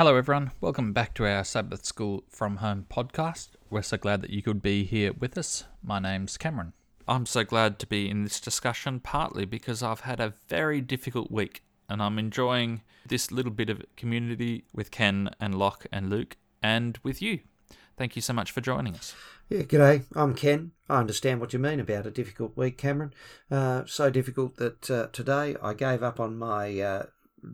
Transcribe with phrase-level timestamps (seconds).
[0.00, 0.50] Hello, everyone.
[0.62, 3.48] Welcome back to our Sabbath School from Home podcast.
[3.68, 5.64] We're so glad that you could be here with us.
[5.82, 6.72] My name's Cameron.
[7.06, 11.30] I'm so glad to be in this discussion, partly because I've had a very difficult
[11.30, 16.38] week and I'm enjoying this little bit of community with Ken and Locke and Luke
[16.62, 17.40] and with you.
[17.98, 19.14] Thank you so much for joining us.
[19.50, 20.04] Yeah, g'day.
[20.16, 20.70] I'm Ken.
[20.88, 23.12] I understand what you mean about a difficult week, Cameron.
[23.50, 27.02] Uh, so difficult that uh, today I gave up on my uh,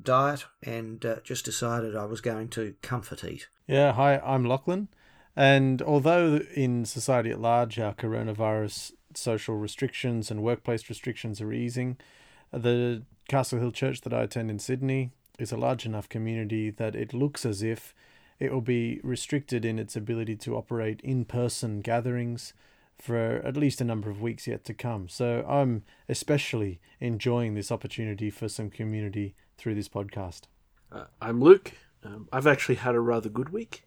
[0.02, 3.48] diet and uh, just decided I was going to comfort eat.
[3.66, 4.88] Yeah, hi, I'm Lachlan.
[5.34, 11.98] And although in society at large our coronavirus social restrictions and workplace restrictions are easing,
[12.52, 16.94] the Castle Hill Church that I attend in Sydney is a large enough community that
[16.94, 17.94] it looks as if
[18.38, 22.55] it will be restricted in its ability to operate in person gatherings
[22.98, 25.08] for at least a number of weeks yet to come.
[25.08, 30.42] So I'm especially enjoying this opportunity for some community through this podcast.
[30.92, 31.73] Uh, I'm Luke.
[32.05, 33.84] Um, I've actually had a rather good week,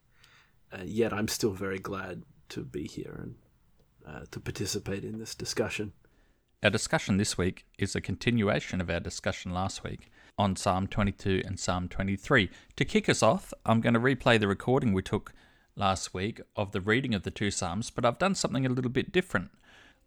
[0.72, 3.35] uh, yet I'm still very glad to be here and
[4.05, 5.93] uh, to participate in this discussion.
[6.63, 11.43] Our discussion this week is a continuation of our discussion last week on Psalm 22
[11.46, 12.49] and Psalm 23.
[12.76, 15.32] To kick us off, I'm going to replay the recording we took
[15.76, 18.91] last week of the reading of the two Psalms, but I've done something a little
[18.91, 19.52] bit different.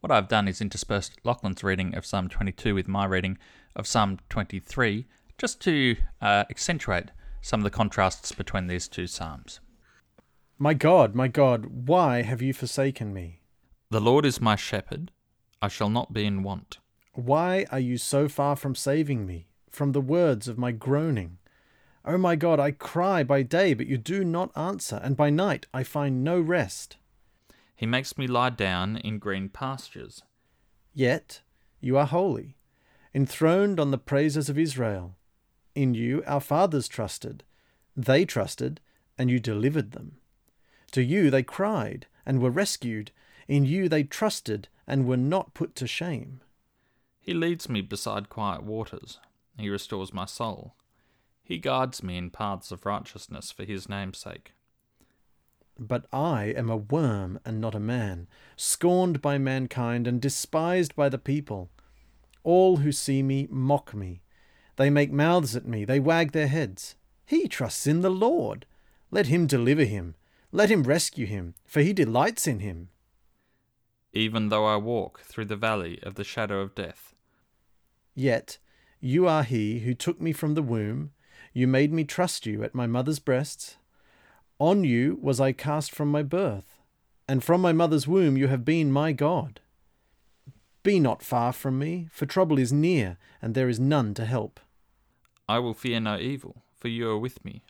[0.00, 3.38] What I've done is interspersed Lachlan's reading of Psalm 22 with my reading
[3.76, 5.06] of Psalm 23
[5.42, 9.58] just to uh, accentuate some of the contrasts between these two psalms.
[10.56, 13.40] My God, my God, why have you forsaken me?
[13.90, 15.10] The Lord is my shepherd,
[15.60, 16.78] I shall not be in want.
[17.14, 21.38] Why are you so far from saving me, from the words of my groaning?
[22.04, 25.30] O oh my God, I cry by day, but you do not answer, and by
[25.30, 26.98] night I find no rest.
[27.74, 30.22] He makes me lie down in green pastures.
[30.94, 31.40] Yet
[31.80, 32.58] you are holy,
[33.12, 35.16] enthroned on the praises of Israel.
[35.74, 37.44] In you our fathers trusted.
[37.96, 38.80] They trusted,
[39.18, 40.16] and you delivered them.
[40.92, 43.10] To you they cried, and were rescued.
[43.48, 46.40] In you they trusted, and were not put to shame.
[47.20, 49.18] He leads me beside quiet waters.
[49.58, 50.74] He restores my soul.
[51.44, 54.52] He guides me in paths of righteousness for his name's sake.
[55.78, 61.08] But I am a worm and not a man, scorned by mankind and despised by
[61.08, 61.70] the people.
[62.42, 64.21] All who see me mock me.
[64.82, 66.96] They make mouths at me, they wag their heads.
[67.24, 68.66] He trusts in the Lord.
[69.12, 70.16] Let him deliver him.
[70.50, 72.88] Let him rescue him, for he delights in him.
[74.12, 77.14] Even though I walk through the valley of the shadow of death.
[78.16, 78.58] Yet
[79.00, 81.12] you are he who took me from the womb.
[81.52, 83.76] You made me trust you at my mother's breasts.
[84.58, 86.80] On you was I cast from my birth,
[87.28, 89.60] and from my mother's womb you have been my God.
[90.82, 94.58] Be not far from me, for trouble is near, and there is none to help.
[95.48, 97.62] I will fear no evil, for you are with me.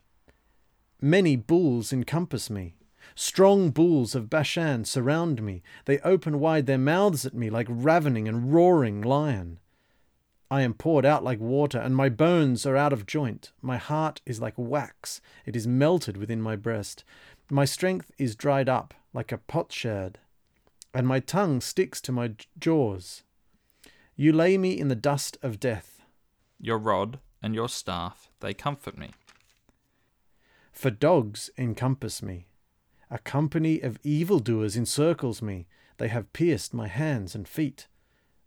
[1.00, 2.76] Many bulls encompass me.
[3.14, 5.62] Strong bulls of Bashan surround me.
[5.84, 9.58] They open wide their mouths at me like ravening and roaring lion.
[10.50, 13.52] I am poured out like water, and my bones are out of joint.
[13.60, 17.04] My heart is like wax, it is melted within my breast.
[17.50, 20.18] My strength is dried up like a potsherd
[20.94, 23.22] and my tongue sticks to my jaws.
[24.16, 26.02] You lay me in the dust of death.
[26.60, 29.10] Your rod and your staff, they comfort me.
[30.72, 32.46] For dogs encompass me.
[33.10, 35.66] A company of evildoers encircles me.
[35.98, 37.88] They have pierced my hands and feet.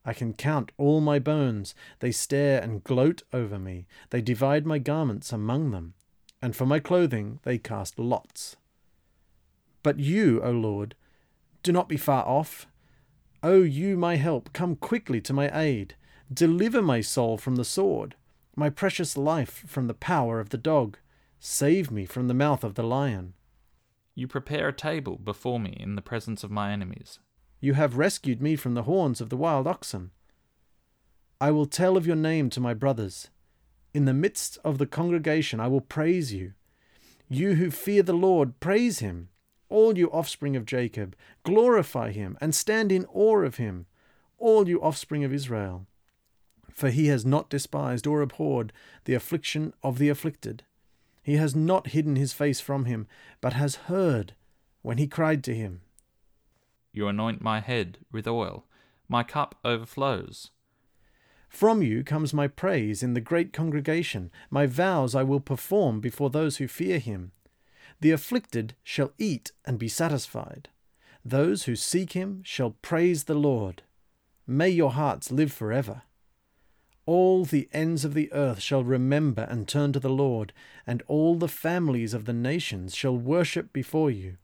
[0.04, 1.76] I can count all my bones.
[2.00, 3.88] They stare and gloat over me.
[4.10, 5.94] They divide my garments among them,
[6.42, 8.56] and for my clothing they cast lots.
[9.84, 10.96] But you, O Lord,
[11.64, 12.68] do not be far off.
[13.44, 15.96] O you, my help, come quickly to my aid.
[16.34, 18.16] Deliver my soul from the sword,
[18.56, 20.98] my precious life from the power of the dog.
[21.40, 23.34] Save me from the mouth of the lion.
[24.16, 27.20] You prepare a table before me in the presence of my enemies.
[27.60, 30.12] You have rescued me from the horns of the wild oxen.
[31.42, 33.30] I will tell of your name to my brothers.
[33.94, 36.54] In the midst of the congregation I will praise you.
[37.28, 39.30] You who fear the Lord, praise him.
[39.68, 43.88] All you offspring of Jacob, glorify him and stand in awe of him,
[44.38, 45.88] all you offspring of Israel.
[46.76, 48.72] For he has not despised or abhorred
[49.06, 50.64] the affliction of the afflicted.
[51.24, 53.08] He has not hidden his face from him,
[53.42, 54.34] but has heard
[54.84, 55.82] when he cried to him.
[56.94, 58.66] You anoint my head with oil,
[59.08, 60.52] my cup overflows.
[61.50, 64.30] From you comes my praise in the great congregation.
[64.50, 67.32] My vows I will perform before those who fear him.
[68.02, 70.68] The afflicted shall eat and be satisfied.
[71.24, 73.84] Those who seek him shall praise the Lord.
[74.46, 76.02] May your hearts live forever.
[77.06, 80.54] All the ends of the earth shall remember and turn to the Lord,
[80.88, 84.38] and all the families of the nations shall worship before you.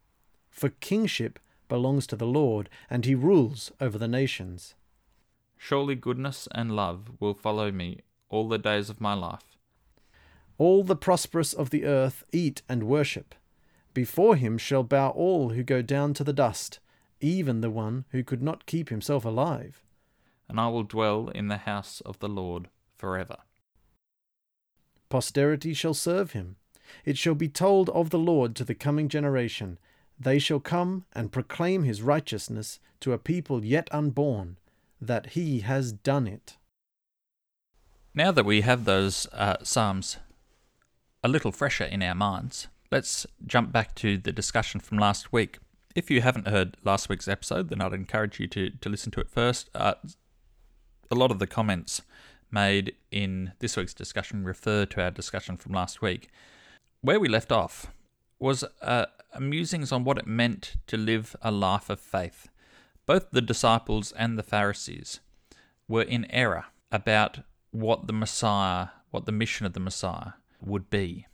[0.50, 4.76] For kingship belongs to the Lord, and he rules over the nations.
[5.58, 9.58] Surely goodness and love will follow me all the days of my life.
[10.58, 13.34] All the prosperous of the earth eat and worship.
[13.94, 16.80] Before him shall bow all who go down to the dust,
[17.20, 19.84] even the one who could not keep himself alive.
[20.52, 22.68] And I will dwell in the house of the Lord
[22.98, 23.38] forever.
[25.08, 26.58] Posterity shall serve him.
[27.06, 29.80] It shall be told of the Lord to the coming generation.
[30.20, 34.58] They shall come and proclaim his righteousness to a people yet unborn,
[35.00, 36.58] that he has done it.
[38.14, 40.18] Now that we have those uh, Psalms
[41.24, 45.60] a little fresher in our minds, let's jump back to the discussion from last week.
[45.96, 49.22] If you haven't heard last week's episode, then I'd encourage you to, to listen to
[49.22, 49.70] it first.
[49.74, 49.94] Uh,
[51.12, 52.02] a lot of the comments
[52.52, 56.30] made in this week's discussion refer to our discussion from last week.
[57.02, 57.88] Where we left off
[58.40, 59.06] was uh,
[59.40, 62.50] musings on what it meant to live a life of faith.
[63.06, 65.20] Both the disciples and the Pharisees
[65.88, 67.40] were in error about
[67.72, 71.28] what the Messiah, what the mission of the Messiah would be.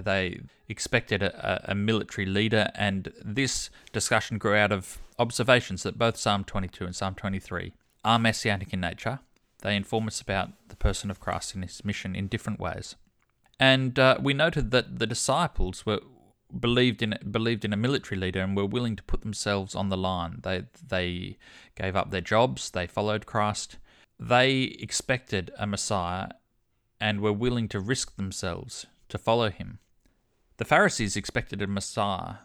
[0.00, 6.16] They expected a, a, military leader, and this discussion grew out of observations that both
[6.16, 7.72] Psalm 22 and Psalm 23
[8.08, 9.20] are messianic in nature.
[9.60, 12.96] They inform us about the person of Christ and his mission in different ways.
[13.60, 16.00] And uh, we noted that the disciples were
[16.58, 19.96] believed in believed in a military leader and were willing to put themselves on the
[19.96, 20.40] line.
[20.42, 21.36] They they
[21.74, 22.70] gave up their jobs.
[22.70, 23.76] They followed Christ.
[24.18, 26.28] They expected a Messiah
[26.98, 29.80] and were willing to risk themselves to follow him.
[30.56, 32.36] The Pharisees expected a Messiah,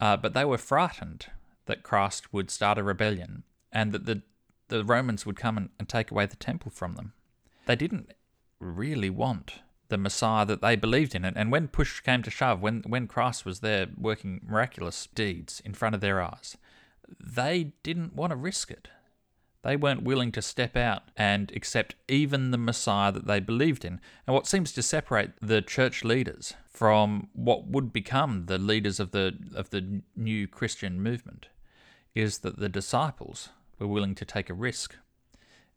[0.00, 1.26] uh, but they were frightened
[1.66, 4.22] that Christ would start a rebellion and that the,
[4.68, 7.12] the Romans would come and, and take away the temple from them.
[7.66, 8.12] They didn't
[8.58, 11.24] really want the Messiah that they believed in.
[11.24, 15.74] And when push came to shove, when, when Christ was there working miraculous deeds in
[15.74, 16.56] front of their eyes,
[17.20, 18.88] they didn't want to risk it.
[19.62, 24.00] They weren't willing to step out and accept even the Messiah that they believed in.
[24.26, 29.12] And what seems to separate the church leaders from what would become the leaders of
[29.12, 31.46] the of the new Christian movement
[32.14, 33.50] is that the disciples
[33.82, 34.96] were willing to take a risk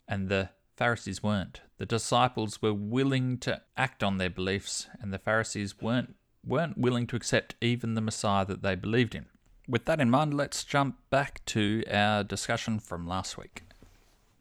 [0.07, 1.61] and the Pharisees weren't.
[1.77, 6.15] The disciples were willing to act on their beliefs and the Pharisees weren't
[6.45, 9.25] weren't willing to accept even the Messiah that they believed in.
[9.67, 13.63] With that in mind, let's jump back to our discussion from last week.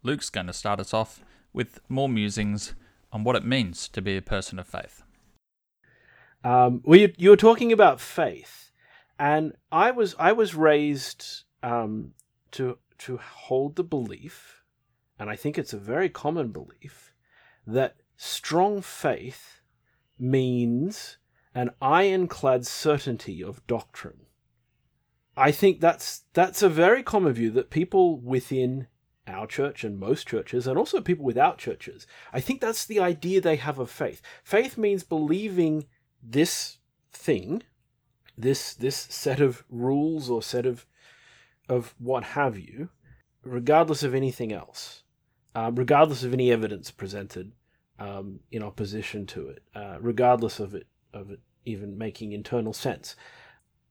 [0.03, 1.23] Luke's going to start us off
[1.55, 2.75] with more musings
[3.11, 5.03] on what it means to be a person of faith.
[6.43, 8.71] Um, well, you, you, were talking about faith,
[9.19, 12.13] and I was I was raised um,
[12.51, 14.63] to to hold the belief,
[15.19, 17.13] and I think it's a very common belief
[17.67, 19.61] that strong faith
[20.19, 21.19] means
[21.55, 24.27] an ironclad certainty of doctrine.
[25.37, 28.87] I think that's that's a very common view that people within
[29.27, 32.07] our church and most churches, and also people without churches.
[32.33, 34.21] I think that's the idea they have of faith.
[34.43, 35.87] Faith means believing
[36.23, 36.79] this
[37.13, 37.63] thing,
[38.37, 40.87] this this set of rules or set of
[41.69, 42.91] of what have you,
[43.43, 45.03] regardless of anything else,
[45.55, 47.53] um, regardless of any evidence presented
[47.99, 53.15] um, in opposition to it, uh, regardless of it of it even making internal sense,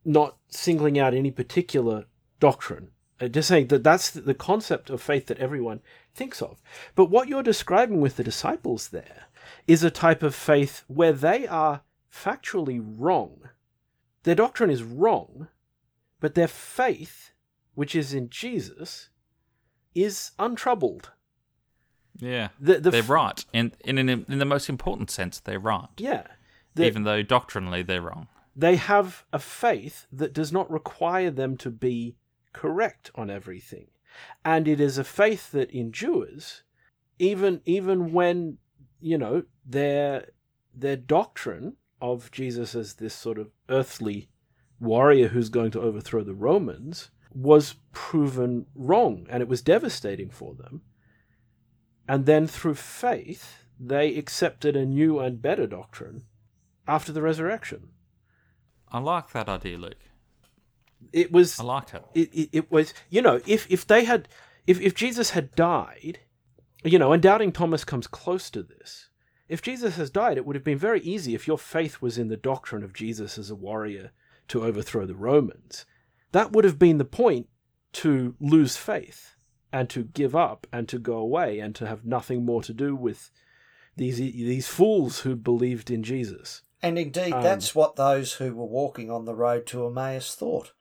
[0.03, 2.05] not singling out any particular
[2.39, 2.89] doctrine
[3.23, 5.81] uh, just saying that that's the concept of faith that everyone
[6.13, 6.61] thinks of.
[6.95, 9.25] But what you're describing with the disciples there
[9.67, 13.49] is a type of faith where they are factually wrong.
[14.23, 15.47] Their doctrine is wrong,
[16.19, 17.22] but their faith,
[17.75, 19.09] which is in Jesus,
[19.95, 21.11] is untroubled.
[22.17, 25.59] Yeah, the, the they're f- right, and in, in in the most important sense, they're
[25.59, 25.89] right.
[25.97, 26.27] Yeah,
[26.77, 28.27] even though doctrinally they're wrong.
[28.55, 32.17] They have a faith that does not require them to be
[32.53, 33.87] correct on everything.
[34.45, 36.61] And it is a faith that endures
[37.19, 38.57] even even when,
[38.99, 40.27] you know, their
[40.73, 44.29] their doctrine of Jesus as this sort of earthly
[44.79, 50.53] warrior who's going to overthrow the Romans was proven wrong and it was devastating for
[50.53, 50.81] them.
[52.07, 56.23] And then through faith, they accepted a new and better doctrine
[56.87, 57.89] after the resurrection.
[58.91, 59.95] I like that idea, Luke.
[61.11, 61.59] It was.
[61.59, 62.03] I like it.
[62.13, 62.93] It, it, it was.
[63.09, 64.29] You know, if if they had,
[64.67, 66.19] if if Jesus had died,
[66.83, 69.09] you know, and doubting Thomas comes close to this.
[69.49, 72.29] If Jesus has died, it would have been very easy if your faith was in
[72.29, 74.11] the doctrine of Jesus as a warrior
[74.47, 75.85] to overthrow the Romans.
[76.33, 77.47] That would have been the point
[77.93, 79.35] to lose faith
[79.71, 82.95] and to give up and to go away and to have nothing more to do
[82.95, 83.31] with
[83.95, 86.61] these these fools who believed in Jesus.
[86.81, 90.73] And indeed, Um, that's what those who were walking on the road to Emmaus thought.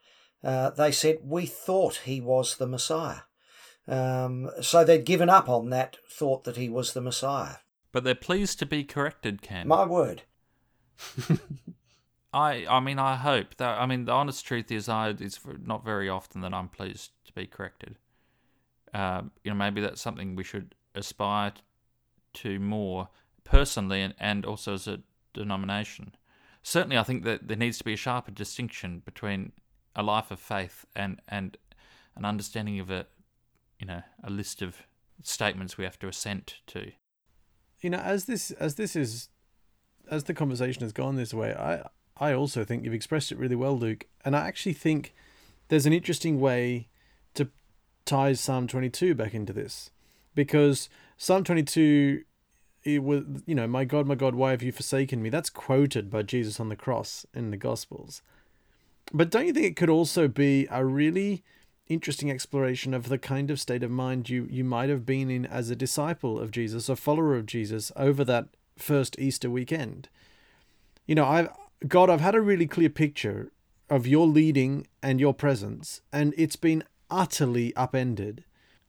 [0.43, 3.21] Uh, they said, We thought he was the Messiah.
[3.87, 7.57] Um, so they'd given up on that thought that he was the Messiah.
[7.93, 9.69] But they're pleased to be corrected, Ken.
[9.69, 10.23] My word.
[12.33, 15.85] I I mean I hope that I mean the honest truth is I it's not
[15.85, 17.97] very often that I'm pleased to be corrected.
[18.95, 21.53] Uh, you know maybe that's something we should aspire
[22.35, 23.09] to more
[23.45, 25.01] personally and, and also as a
[25.35, 26.15] denomination.
[26.62, 29.53] Certainly, I think that there needs to be a sharper distinction between
[29.97, 31.57] a life of faith and and
[32.17, 33.07] an understanding of a
[33.79, 34.83] you know a list of
[35.23, 36.93] statements we have to assent to.
[37.81, 39.29] you know as this as this is
[40.11, 41.85] as the conversation has gone this way i
[42.23, 44.07] i also think you've expressed it really well luke.
[44.25, 45.14] And i actually think
[45.69, 46.88] there's an interesting way
[47.35, 47.49] to
[48.05, 49.91] tie psalm 22 back into this.
[50.35, 52.25] Because psalm 22
[52.85, 55.31] it was you know my god my god why have you forsaken me?
[55.31, 58.21] That's quoted by jesus on the cross in the gospels.
[59.12, 61.43] But don't you think it could also be a really
[61.88, 65.47] interesting exploration of the kind of state of mind you, you might have been in
[65.47, 70.09] as a disciple of Jesus, a follower of Jesus, over that first Easter weekend.
[71.07, 71.49] You know, I've
[71.89, 73.53] God, I've had a really clear picture
[73.91, 78.45] of your leading and your presence, and it's been utterly upended.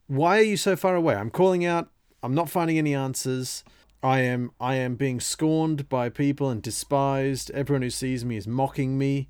[0.07, 1.15] Why are you so far away?
[1.15, 1.89] I'm calling out,
[2.21, 3.63] I'm not finding any answers.
[4.01, 7.51] I am I am being scorned by people and despised.
[7.51, 9.29] Everyone who sees me is mocking me.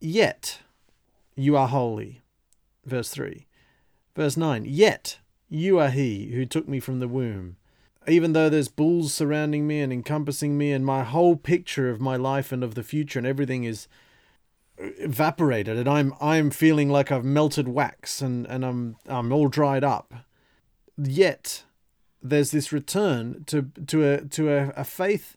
[0.00, 0.58] Yet
[1.36, 2.22] you are holy
[2.84, 3.46] verse 3.
[4.14, 5.18] Verse 9, Yet
[5.48, 7.56] you are he who took me from the womb.
[8.08, 12.16] Even though there's bulls surrounding me and encompassing me, and my whole picture of my
[12.16, 13.86] life and of the future and everything is
[14.78, 19.84] evaporated, and I'm I'm feeling like I've melted wax and, and I'm I'm all dried
[19.84, 20.14] up.
[20.96, 21.64] Yet
[22.22, 25.36] there's this return to to a to a, a faith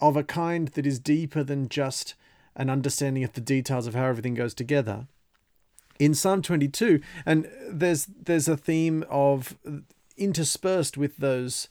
[0.00, 2.14] of a kind that is deeper than just
[2.56, 5.06] an understanding of the details of how everything goes together
[5.98, 9.78] in Psalm 22 and there's there's a theme of uh,
[10.16, 11.68] interspersed with those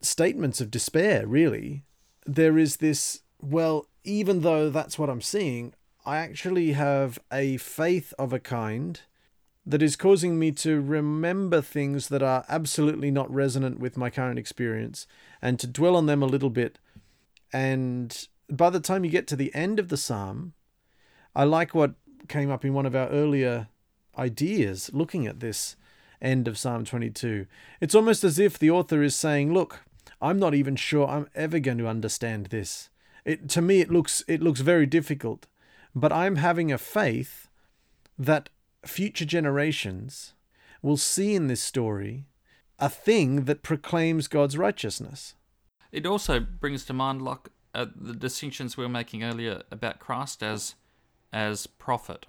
[0.00, 1.84] statements of despair really
[2.24, 5.74] there is this well even though that's what I'm seeing
[6.06, 9.00] I actually have a faith of a kind
[9.66, 14.38] that is causing me to remember things that are absolutely not resonant with my current
[14.38, 15.06] experience
[15.42, 16.78] and to dwell on them a little bit
[17.52, 20.54] and by the time you get to the end of the psalm
[21.34, 21.94] I like what
[22.28, 23.68] came up in one of our earlier
[24.16, 25.76] ideas looking at this
[26.20, 27.46] end of Psalm 22.
[27.80, 29.84] It's almost as if the author is saying, "Look,
[30.20, 32.90] I'm not even sure I'm ever going to understand this.
[33.24, 35.46] It to me it looks it looks very difficult,
[35.94, 37.48] but I'm having a faith
[38.18, 38.48] that
[38.84, 40.34] future generations
[40.82, 42.26] will see in this story
[42.78, 45.34] a thing that proclaims God's righteousness."
[45.90, 50.42] It also brings to mind like uh, the distinctions we were making earlier about Christ
[50.42, 50.74] as
[51.32, 52.26] as prophet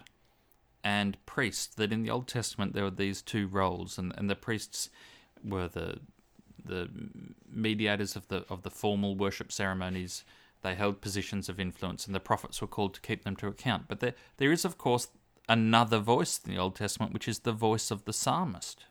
[0.84, 1.78] and priest.
[1.78, 4.90] That in the Old Testament there were these two roles, and, and the priests
[5.44, 6.00] were the
[6.66, 6.90] the
[7.52, 10.24] mediators of the of the formal worship ceremonies.
[10.62, 13.86] They held positions of influence, and the prophets were called to keep them to account.
[13.88, 15.08] But there there is of course
[15.48, 18.86] another voice in the Old Testament, which is the voice of the psalmist.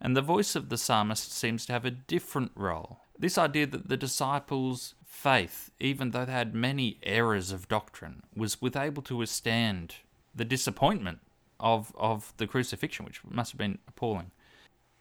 [0.00, 2.98] And the voice of the psalmist seems to have a different role.
[3.18, 8.60] This idea that the disciples' faith, even though they had many errors of doctrine, was
[8.60, 9.94] with able to withstand
[10.34, 11.20] the disappointment
[11.60, 14.32] of, of the crucifixion, which must have been appalling.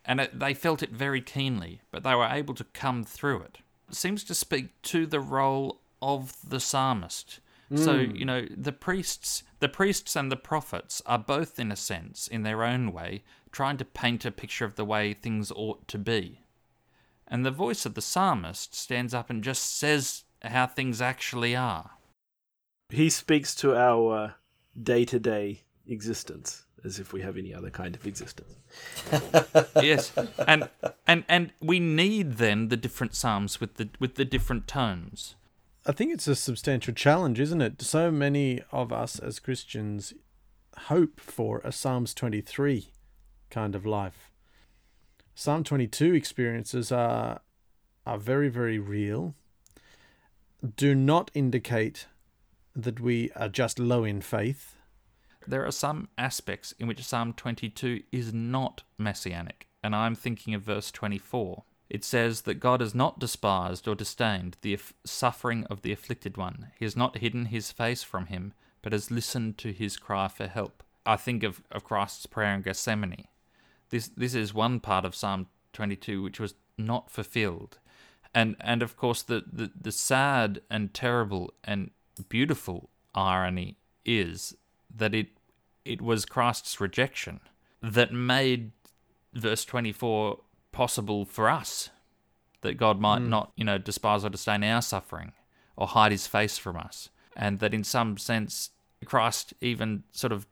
[0.03, 3.59] And it, they felt it very keenly, but they were able to come through it.
[3.89, 7.39] It seems to speak to the role of the psalmist.
[7.75, 8.15] So, hmm.
[8.15, 12.41] you know, the priests the priests and the prophets are both in a sense, in
[12.41, 16.41] their own way, trying to paint a picture of the way things ought to be.
[17.27, 21.91] And the voice of the psalmist stands up and just says how things actually are.
[22.89, 24.35] He speaks to our
[24.81, 28.55] day to day existence as if we have any other kind of existence.
[29.75, 30.11] yes,
[30.47, 30.69] and
[31.07, 35.35] and and we need then the different psalms with the with the different tones.
[35.85, 37.81] I think it's a substantial challenge, isn't it?
[37.81, 40.13] So many of us as Christians
[40.87, 42.91] hope for a Psalms 23
[43.49, 44.31] kind of life.
[45.33, 47.41] Psalm 22 experiences are
[48.05, 49.35] are very very real.
[50.75, 52.05] Do not indicate
[52.75, 54.75] that we are just low in faith.
[55.47, 60.61] There are some aspects in which Psalm 22 is not messianic, and I'm thinking of
[60.61, 61.63] verse 24.
[61.89, 66.67] It says that God has not despised or disdained the suffering of the afflicted one.
[66.79, 70.47] He has not hidden his face from him, but has listened to his cry for
[70.47, 70.83] help.
[71.05, 73.27] I think of, of Christ's prayer in Gethsemane,
[73.89, 77.79] This this is one part of Psalm 22 which was not fulfilled.
[78.33, 81.91] And and of course the, the, the sad and terrible and
[82.29, 84.55] beautiful irony is
[84.95, 85.27] that it
[85.83, 87.39] it was Christ's rejection
[87.81, 88.71] that made
[89.33, 90.39] verse 24
[90.71, 91.89] possible for us
[92.61, 93.29] that God might mm.
[93.29, 95.33] not, you know, despise or disdain our suffering
[95.75, 97.09] or hide his face from us.
[97.35, 98.71] And that in some sense,
[99.05, 100.45] Christ even sort of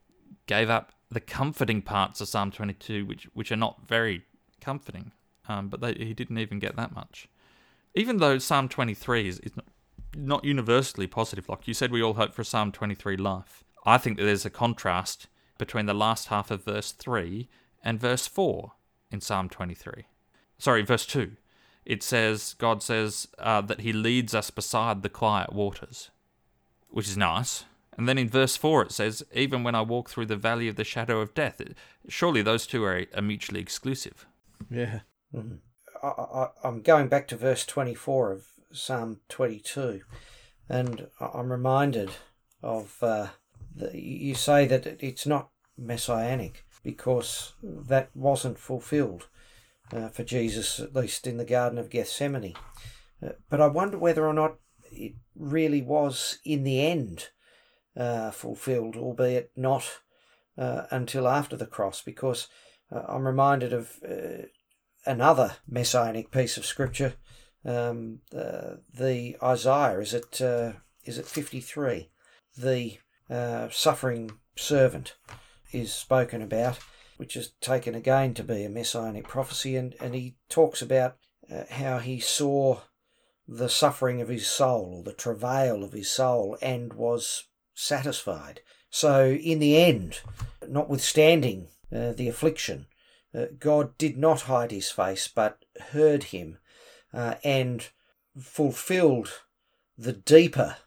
[0.47, 4.23] gave up the comforting parts of Psalm 22, which, which are not very
[4.61, 5.11] comforting,
[5.47, 7.27] um, but they, he didn't even get that much.
[7.95, 9.51] Even though Psalm 23 is, is
[10.15, 13.63] not universally positive, like you said, we all hope for a Psalm 23 life.
[13.89, 15.27] I think that there's a contrast
[15.57, 17.47] between the last half of verse 3
[17.83, 18.73] and verse 4
[19.11, 20.05] in Psalm 23.
[20.57, 21.35] Sorry, verse 2
[21.89, 26.11] it says God says uh, that He leads us beside the quiet waters,
[26.89, 27.65] which is nice.
[27.97, 30.75] And then in verse four it says, "Even when I walk through the valley of
[30.75, 31.61] the shadow of death."
[32.07, 34.27] Surely those two are, are mutually exclusive.
[34.69, 34.99] Yeah.
[35.35, 35.55] Mm-hmm.
[36.01, 40.01] I, am going back to verse 24 of Psalm 22,
[40.69, 42.11] and I'm reminded
[42.63, 43.29] of uh, the,
[43.93, 49.27] you say that it's not messianic because that wasn't fulfilled
[49.93, 52.53] uh, for Jesus, at least in the Garden of Gethsemane.
[53.25, 54.55] Uh, but I wonder whether or not
[54.91, 57.29] it really was in the end
[57.97, 59.99] uh, fulfilled, albeit not
[60.57, 62.47] uh, until after the cross, because
[62.91, 64.45] uh, I'm reminded of uh,
[65.05, 67.13] another messianic piece of scripture,
[67.65, 69.99] um, the Isaiah.
[69.99, 70.41] Is it
[71.05, 72.09] is it 53?
[72.57, 72.97] The
[73.71, 75.15] suffering servant
[75.71, 76.79] is spoken about
[77.19, 81.17] which is taken again to be a messianic prophecy, and, and he talks about
[81.53, 82.79] uh, how he saw
[83.45, 88.61] the suffering of his soul, or the travail of his soul, and was satisfied.
[88.89, 90.21] So, in the end,
[90.65, 92.87] notwithstanding uh, the affliction,
[93.35, 96.57] uh, God did not hide his face, but heard him
[97.13, 97.85] uh, and
[98.39, 99.41] fulfilled
[99.97, 100.77] the deeper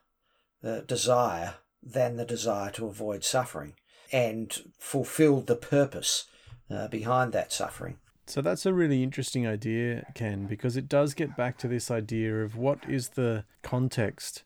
[0.64, 3.74] uh, desire than the desire to avoid suffering
[4.12, 6.26] and fulfilled the purpose
[6.70, 7.96] uh, behind that suffering.
[8.26, 12.42] So that's a really interesting idea, Ken, because it does get back to this idea
[12.42, 14.44] of what is the context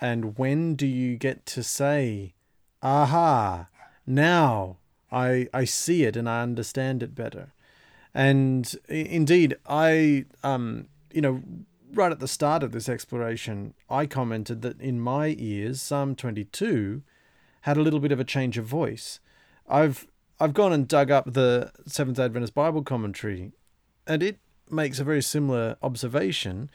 [0.00, 2.34] and when do you get to say,
[2.82, 3.68] aha,
[4.06, 4.78] now
[5.10, 7.52] I, I see it and I understand it better.
[8.12, 11.42] And indeed, I, um, you know,
[11.96, 17.02] right at the start of this exploration, I commented that in my ears, Psalm 22
[17.62, 19.20] had a little bit of a change of voice.
[19.68, 20.06] I've
[20.40, 23.52] I've gone and dug up the Seventh Adventist Bible commentary,
[24.06, 26.70] and it makes a very similar observation.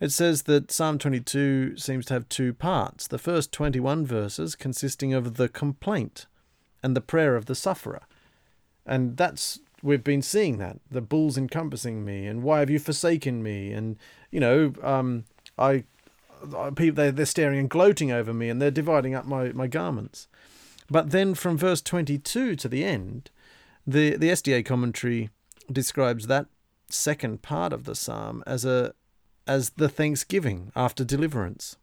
[0.00, 3.06] It says that Psalm 22 seems to have two parts.
[3.06, 6.26] The first 21 verses consisting of the complaint
[6.82, 8.00] and the prayer of the sufferer.
[8.84, 13.42] And that's we've been seeing that the bulls encompassing me and why have you forsaken
[13.42, 13.96] me and
[14.32, 15.24] you know um,
[15.56, 15.84] I
[16.74, 20.26] people they they're staring and gloating over me and they're dividing up my my garments
[20.92, 23.30] but then from verse 22 to the end,
[23.86, 25.30] the, the SDA commentary
[25.70, 26.46] describes that
[26.90, 28.92] second part of the psalm as a
[29.46, 31.76] as the thanksgiving after deliverance.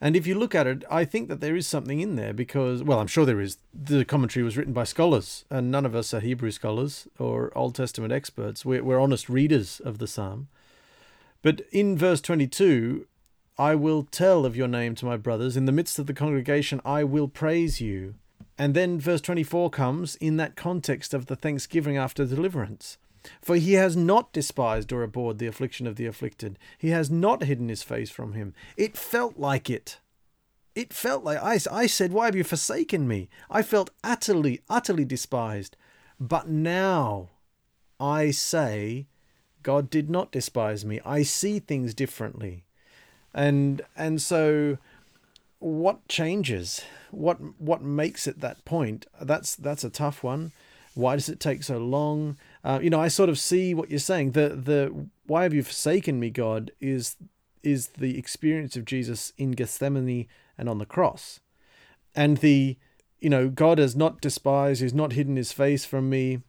[0.00, 2.82] And if you look at it, I think that there is something in there because,
[2.82, 3.58] well, I'm sure there is.
[3.72, 7.76] The commentary was written by scholars, and none of us are Hebrew scholars or Old
[7.76, 8.64] Testament experts.
[8.64, 10.48] We're, we're honest readers of the psalm.
[11.42, 13.06] But in verse 22,
[13.58, 15.56] I will tell of your name to my brothers.
[15.56, 18.14] In the midst of the congregation, I will praise you.
[18.56, 22.98] And then verse 24 comes in that context of the thanksgiving after deliverance.
[23.40, 26.58] For he has not despised or abhorred the affliction of the afflicted.
[26.78, 28.54] He has not hidden his face from him.
[28.76, 29.98] It felt like it.
[30.74, 33.28] It felt like I, I said, Why have you forsaken me?
[33.50, 35.76] I felt utterly, utterly despised.
[36.18, 37.30] But now
[38.00, 39.06] I say,
[39.62, 41.00] God did not despise me.
[41.04, 42.64] I see things differently.
[43.34, 44.78] And and so
[45.58, 46.82] what changes?
[47.10, 49.06] What what makes it that point?
[49.20, 50.52] That's that's a tough one.
[50.94, 52.36] Why does it take so long?
[52.64, 54.32] Uh, you know, I sort of see what you're saying.
[54.32, 56.70] The the why have you forsaken me, God?
[56.80, 57.16] Is
[57.62, 60.26] is the experience of Jesus in Gethsemane
[60.58, 61.40] and on the cross,
[62.14, 62.76] and the
[63.20, 66.40] you know God has not despised, He's not hidden His face from me.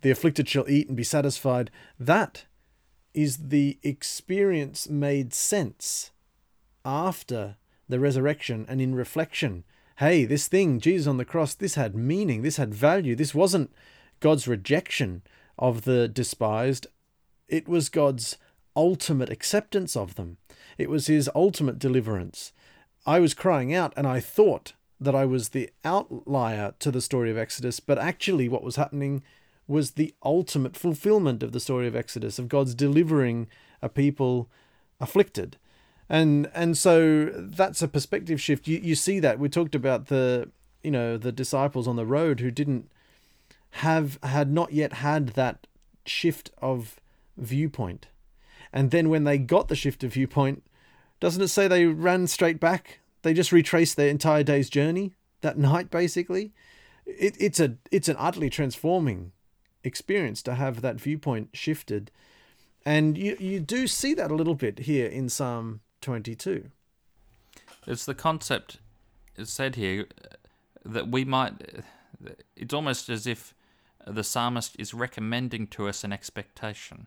[0.00, 1.70] The afflicted shall eat and be satisfied.
[2.00, 2.46] That
[3.14, 6.10] is the experience made sense
[6.84, 7.56] after
[7.88, 9.64] the resurrection and in reflection.
[9.96, 13.14] Hey, this thing, Jesus on the cross, this had meaning, this had value.
[13.14, 13.70] This wasn't
[14.20, 15.22] God's rejection
[15.58, 16.86] of the despised,
[17.48, 18.38] it was God's
[18.74, 20.38] ultimate acceptance of them.
[20.78, 22.52] It was his ultimate deliverance.
[23.04, 27.30] I was crying out and I thought that I was the outlier to the story
[27.30, 29.22] of Exodus, but actually, what was happening
[29.72, 33.48] was the ultimate fulfillment of the story of Exodus, of God's delivering
[33.80, 34.48] a people
[35.00, 35.56] afflicted.
[36.08, 38.68] And and so that's a perspective shift.
[38.68, 39.38] You you see that.
[39.38, 40.50] We talked about the
[40.82, 42.90] you know, the disciples on the road who didn't
[43.76, 45.66] have had not yet had that
[46.04, 46.96] shift of
[47.36, 48.08] viewpoint.
[48.72, 50.62] And then when they got the shift of viewpoint,
[51.20, 53.00] doesn't it say they ran straight back?
[53.22, 56.52] They just retraced their entire day's journey that night, basically.
[57.06, 59.32] It, it's a it's an utterly transforming
[59.84, 62.10] experience to have that viewpoint shifted,
[62.84, 66.70] and you you do see that a little bit here in Psalm twenty two.
[67.86, 68.78] It's the concept
[69.36, 70.36] it's said here uh,
[70.84, 71.52] that we might.
[71.52, 73.54] Uh, it's almost as if
[74.06, 77.06] the psalmist is recommending to us an expectation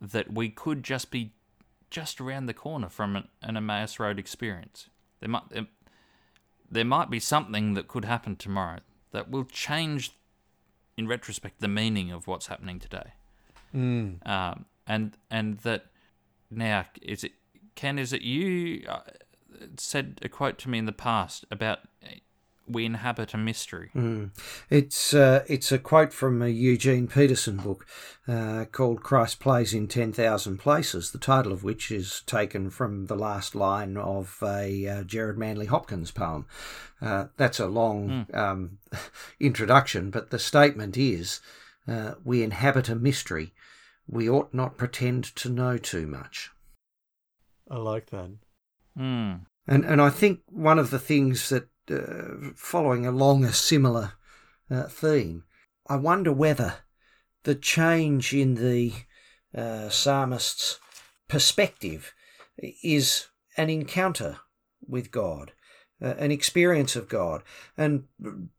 [0.00, 1.32] that we could just be
[1.90, 4.88] just around the corner from an, an Emmaus Road experience.
[5.20, 5.44] There might
[6.70, 8.80] there might be something that could happen tomorrow
[9.12, 10.12] that will change,
[10.96, 13.12] in retrospect, the meaning of what's happening today.
[13.74, 14.26] Mm.
[14.26, 15.86] Um, and and that
[16.50, 17.32] now is it
[17.74, 17.98] Ken?
[17.98, 19.00] Is it you uh,
[19.76, 21.80] said a quote to me in the past about
[22.66, 23.90] we inhabit a mystery.
[23.94, 24.30] Mm.
[24.70, 27.86] It's uh, it's a quote from a Eugene Peterson book
[28.26, 33.06] uh, called "Christ Plays in Ten Thousand Places," the title of which is taken from
[33.06, 36.46] the last line of a uh, Gerard Manley Hopkins poem.
[37.00, 38.36] Uh, that's a long mm.
[38.36, 38.78] um,
[39.40, 41.40] introduction, but the statement is:
[41.86, 43.52] uh, "We inhabit a mystery.
[44.06, 46.50] We ought not pretend to know too much."
[47.70, 48.30] I like that.
[48.98, 49.46] Mm.
[49.66, 54.12] And and I think one of the things that uh, following along a similar
[54.70, 55.44] uh, theme,
[55.86, 56.76] I wonder whether
[57.44, 58.92] the change in the
[59.56, 60.78] uh, psalmist's
[61.28, 62.14] perspective
[62.82, 64.38] is an encounter
[64.86, 65.52] with God,
[66.02, 67.42] uh, an experience of God,
[67.76, 68.04] and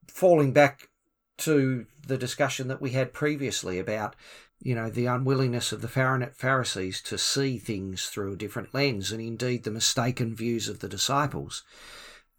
[0.07, 0.89] falling back
[1.37, 4.15] to the discussion that we had previously about
[4.61, 9.21] you know, the unwillingness of the Pharisees to see things through a different lens, and
[9.21, 11.63] indeed the mistaken views of the disciples.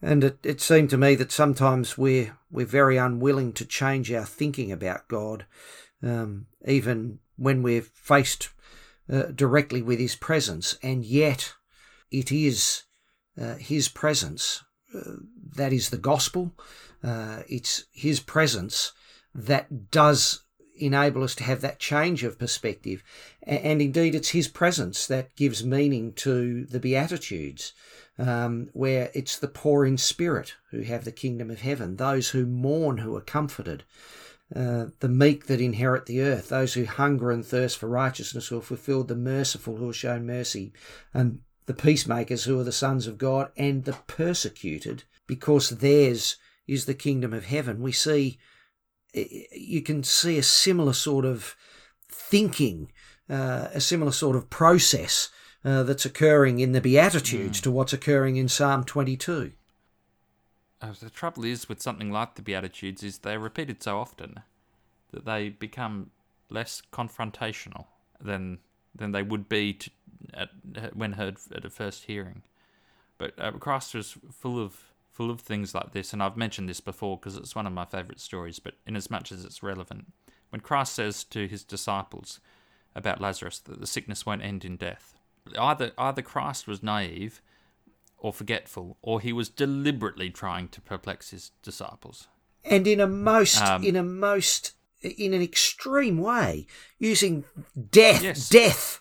[0.03, 4.25] And it, it seemed to me that sometimes we're we're very unwilling to change our
[4.25, 5.47] thinking about God,
[6.03, 8.51] um, even when we're faced
[9.11, 11.55] uh, directly with His presence, and yet
[12.11, 12.83] it is
[13.41, 14.63] uh, His presence
[14.95, 15.17] uh,
[15.57, 16.53] that is the gospel.
[17.03, 18.93] Uh, it's His presence
[19.35, 20.45] that does
[20.79, 23.03] enable us to have that change of perspective.
[23.43, 27.73] And indeed, it's His presence that gives meaning to the Beatitudes
[28.19, 32.47] um, where it's the poor in spirit who have the kingdom of heaven, those who
[32.47, 33.85] mourn who are comforted,
[34.55, 38.59] uh, the meek that inherit the earth, those who hunger and thirst for righteousness who
[38.59, 40.73] are fulfilled, the merciful who are shown mercy,
[41.13, 46.87] and the peacemakers who are the sons of God, and the persecuted because theirs is
[46.87, 47.83] the kingdom of heaven.
[47.83, 48.39] We see,
[49.13, 51.57] you can see a similar sort of
[52.09, 52.93] thinking,
[53.29, 55.29] uh, a similar sort of process
[55.67, 57.63] uh, that's occurring in the Beatitudes mm.
[57.65, 59.51] to what's occurring in Psalm 22.
[60.81, 64.41] Uh, the trouble is with something like the Beatitudes is they're repeated so often
[65.11, 66.11] that they become
[66.49, 67.87] less confrontational
[68.21, 68.59] than
[68.95, 69.91] than they would be to,
[70.33, 70.51] at,
[70.95, 72.43] when heard at a first hearing.
[73.19, 76.81] But uh, Christ was full of full of things like this, and I've mentioned this
[76.81, 78.61] before because it's one of my favourite stories.
[78.61, 80.13] But in as much as it's relevant,
[80.51, 82.39] when Christ says to his disciples
[82.95, 85.16] about Lazarus that the sickness won't end in death,
[85.59, 87.41] either either Christ was naive
[88.19, 92.29] or forgetful, or he was deliberately trying to perplex his disciples.
[92.65, 96.67] And in a most, um, in a most, in an extreme way,
[96.99, 97.45] using
[97.91, 98.49] death, yes.
[98.49, 99.01] death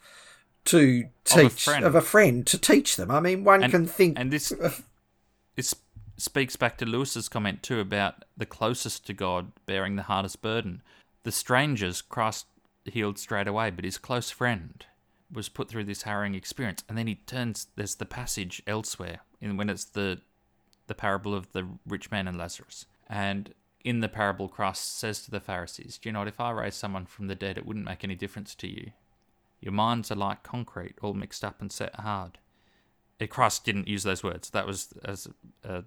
[0.66, 3.10] to teach of a, of a, friend to teach them.
[3.10, 4.54] I mean, one and, can think, and this
[5.56, 5.76] this
[6.18, 10.82] speaks back to Lewis's comment too about the closest to God bearing the hardest burden.
[11.24, 12.46] The strangers Christ
[12.86, 14.86] healed straight away, but his close friend
[15.32, 17.68] was put through this harrowing experience, and then he turns.
[17.76, 20.22] There's the passage elsewhere, in when it's the
[20.88, 25.32] the parable of the rich man and Lazarus, and in the parable, Christ says to
[25.32, 26.28] the Pharisees, "Do you know what?
[26.28, 28.92] If I raise someone from the dead, it wouldn't make any difference to you.
[29.62, 32.40] Your minds are like concrete, all mixed up and set hard."
[33.20, 34.50] It, Christ didn't use those words.
[34.50, 35.28] That was as
[35.64, 35.84] a,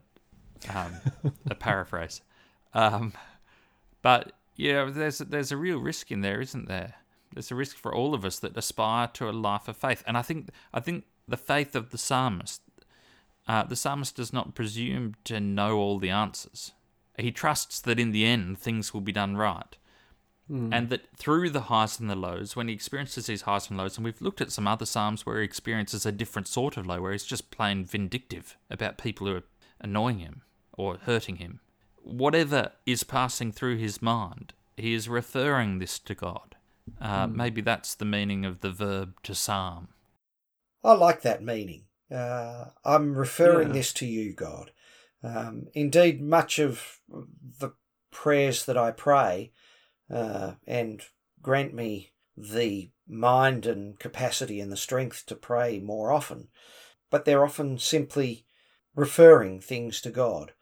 [0.73, 0.95] um,
[1.51, 2.23] a paraphrase.
[2.73, 3.13] Um,
[4.03, 6.95] but yeah, there's there's a real risk in there, isn't there?
[7.33, 10.17] There's a risk for all of us that aspire to a life of faith, and
[10.17, 12.63] I think I think the faith of the psalmist,
[13.47, 16.73] uh, the psalmist does not presume to know all the answers.
[17.19, 19.77] He trusts that in the end things will be done right,
[20.51, 20.71] mm.
[20.73, 23.97] and that through the highs and the lows, when he experiences these highs and lows,
[23.97, 27.03] and we've looked at some other psalms where he experiences a different sort of low,
[27.03, 29.45] where he's just plain vindictive about people who are
[29.81, 31.61] annoying him or hurting him.
[32.03, 36.57] Whatever is passing through his mind, he is referring this to God.
[37.01, 39.89] Uh, Maybe that's the meaning of the verb to psalm.
[40.83, 41.85] I like that meaning.
[42.11, 43.75] Uh, I'm referring Yeah.
[43.75, 44.73] this to you, God.
[45.23, 47.73] Um, indeed, much of the
[48.11, 49.53] prayers that I pray,
[50.11, 51.03] uh, and
[51.43, 56.49] grant me the mind and capacity and the strength to pray more often,
[57.11, 58.47] but they're often simply
[58.95, 60.53] referring things to God.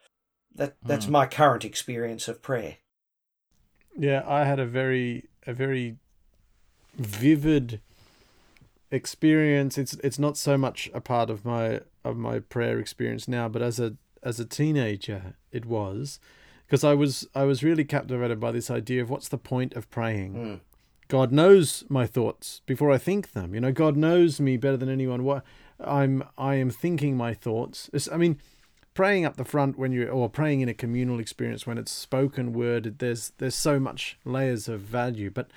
[0.54, 1.10] That that's Mm.
[1.10, 2.78] my current experience of prayer.
[3.96, 5.98] Yeah, I had a very a very
[6.96, 7.80] vivid
[8.90, 9.78] experience.
[9.78, 13.62] It's it's not so much a part of my of my prayer experience now, but
[13.62, 16.18] as a as a teenager it was
[16.66, 19.90] because I was I was really captivated by this idea of what's the point of
[19.90, 20.34] praying.
[20.34, 20.60] Mm.
[21.08, 23.54] God knows my thoughts before I think them.
[23.54, 25.24] You know, God knows me better than anyone.
[25.24, 25.44] What
[25.80, 27.88] I'm I am thinking my thoughts.
[27.88, 28.38] It's- I mean,
[28.94, 32.52] praying up the front when you or praying in a communal experience when it's spoken
[32.52, 35.30] word, there's there's so much layers of value.
[35.30, 35.48] But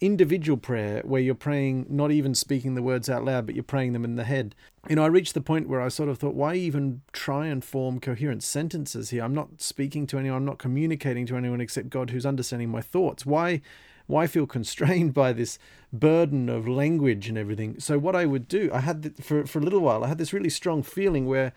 [0.00, 3.92] individual prayer where you're praying not even speaking the words out loud but you're praying
[3.92, 4.54] them in the head.
[4.88, 7.62] You know i reached the point where i sort of thought why even try and
[7.62, 9.22] form coherent sentences here?
[9.22, 10.38] I'm not speaking to anyone.
[10.38, 13.26] I'm not communicating to anyone except god who's understanding my thoughts.
[13.26, 13.60] Why
[14.06, 15.58] why feel constrained by this
[15.92, 17.78] burden of language and everything?
[17.78, 20.32] So what i would do i had for for a little while i had this
[20.32, 21.52] really strong feeling where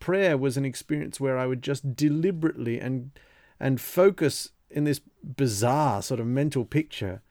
[0.00, 3.12] prayer was an experience where i would just deliberately and
[3.60, 7.22] and focus in this bizarre sort of mental picture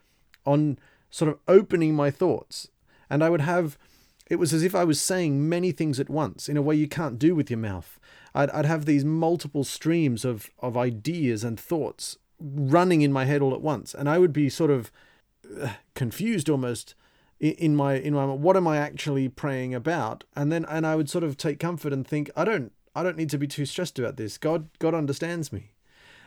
[0.45, 0.77] on
[1.09, 2.69] sort of opening my thoughts.
[3.09, 3.77] And I would have,
[4.29, 6.87] it was as if I was saying many things at once in a way you
[6.87, 7.99] can't do with your mouth.
[8.33, 13.41] I'd, I'd have these multiple streams of, of ideas and thoughts running in my head
[13.41, 13.93] all at once.
[13.93, 14.91] And I would be sort of
[15.61, 16.95] uh, confused almost
[17.39, 21.09] in my in my what am I actually praying about and then and I would
[21.09, 23.99] sort of take comfort and think I don't I don't need to be too stressed
[23.99, 25.71] about this God God understands me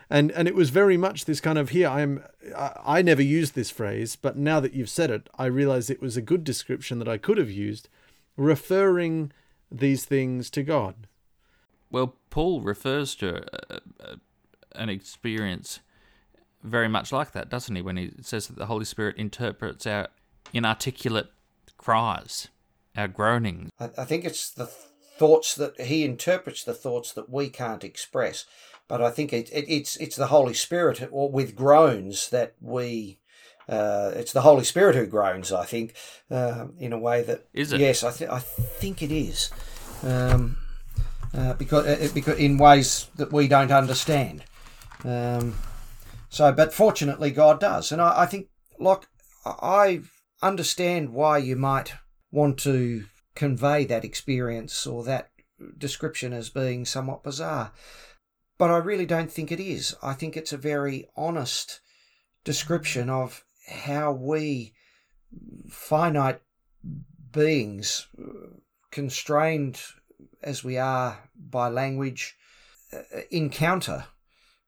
[0.09, 2.23] and and it was very much this kind of here I'm
[2.55, 6.01] I, I never used this phrase but now that you've said it I realize it
[6.01, 7.89] was a good description that I could have used
[8.35, 9.31] referring
[9.71, 11.07] these things to God
[11.91, 13.43] Well, Paul refers to
[13.73, 14.15] uh, uh,
[14.75, 15.79] an experience
[16.63, 17.81] very much like that, doesn't he?
[17.81, 20.09] When he says that the Holy Spirit interprets our
[20.53, 21.27] inarticulate
[21.77, 22.49] cries,
[22.95, 23.71] our groanings.
[23.79, 24.77] I, I think it's the th-
[25.17, 28.45] thoughts that he interprets the thoughts that we can't express.
[28.87, 33.19] But I think it, it, it's it's the Holy Spirit or with groans that we.
[33.67, 35.51] Uh, it's the Holy Spirit who groans.
[35.51, 35.93] I think
[36.31, 37.81] uh, in a way that Is it?
[37.81, 39.49] Yes, I, th- I think it is.
[40.03, 40.57] Um,
[41.33, 44.45] uh, because uh, because in ways that we don't understand.
[45.03, 45.55] Um,
[46.29, 48.47] so, but fortunately, God does, and I, I think,
[48.79, 49.07] like,
[49.45, 50.01] I
[50.41, 51.93] understand why you might
[52.31, 55.29] want to convey that experience or that
[55.77, 57.71] description as being somewhat bizarre,
[58.57, 59.95] but I really don't think it is.
[60.01, 61.81] I think it's a very honest
[62.43, 64.73] description of how we
[65.69, 66.41] finite
[67.31, 68.07] beings,
[68.91, 69.79] constrained
[70.41, 72.35] as we are by language,
[72.93, 74.05] uh, encounter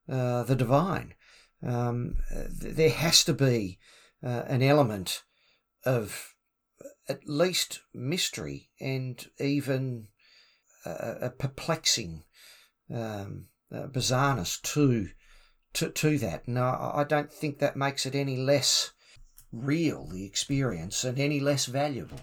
[0.10, 1.13] uh, the divine.
[1.65, 3.80] Um, there has to be
[4.23, 5.23] uh, an element
[5.86, 6.36] of
[7.08, 10.08] at least mystery and even
[10.86, 12.23] a, a perplexing
[12.93, 15.10] um, uh, bizarreness to,
[15.73, 16.43] to to that.
[16.47, 18.91] I I don't think that makes it any less
[19.51, 22.19] real the experience and any less valuable.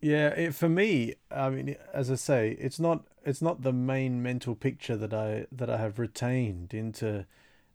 [0.00, 4.22] Yeah, it, for me, I mean, as I say, it's not it's not the main
[4.22, 7.26] mental picture that I that I have retained into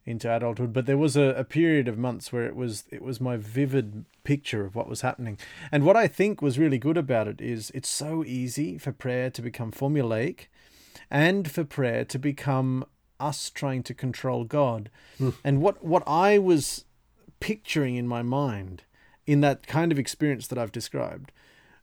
[0.05, 3.19] into adulthood, but there was a, a period of months where it was it was
[3.21, 5.37] my vivid picture of what was happening.
[5.71, 9.29] And what I think was really good about it is it's so easy for prayer
[9.31, 10.47] to become formulaic
[11.11, 12.85] and for prayer to become
[13.19, 14.89] us trying to control God.
[15.19, 15.29] Hmm.
[15.43, 16.85] And what what I was
[17.39, 18.83] picturing in my mind
[19.27, 21.31] in that kind of experience that I've described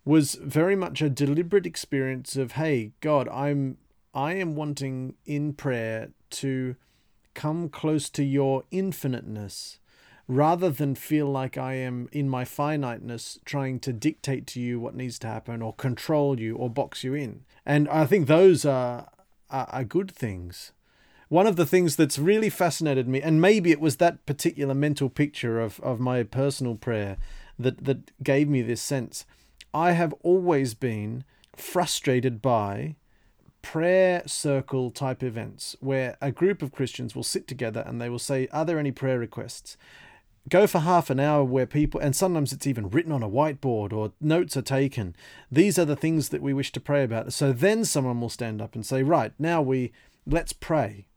[0.09, 3.77] was very much a deliberate experience of hey god i'm
[4.15, 6.75] i am wanting in prayer to
[7.35, 9.79] come close to your infiniteness
[10.27, 14.95] rather than feel like i am in my finiteness trying to dictate to you what
[14.95, 19.09] needs to happen or control you or box you in and i think those are
[19.51, 20.73] are, are good things
[21.29, 25.11] one of the things that's really fascinated me, and maybe it was that particular mental
[25.11, 27.19] picture of, of my personal prayer
[27.59, 29.27] that, that gave me this sense.
[29.75, 32.97] I have always been frustrated by
[33.61, 38.19] prayer circle type events where a group of Christians will sit together and they will
[38.19, 39.77] say, Are there any prayer requests?
[40.49, 43.93] Go for half an hour where people, and sometimes it's even written on a whiteboard
[43.93, 45.15] or notes are taken.
[45.51, 47.33] These are the things that we wish to pray about.
[47.33, 49.93] So then someone will stand up and say, Right, now we
[50.27, 51.09] let's pray